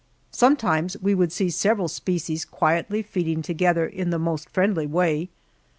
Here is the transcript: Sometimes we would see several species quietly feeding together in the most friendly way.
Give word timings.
Sometimes 0.31 0.97
we 0.99 1.13
would 1.13 1.31
see 1.31 1.51
several 1.51 1.87
species 1.87 2.43
quietly 2.43 3.03
feeding 3.03 3.43
together 3.43 3.85
in 3.85 4.09
the 4.09 4.17
most 4.17 4.49
friendly 4.49 4.87
way. 4.87 5.29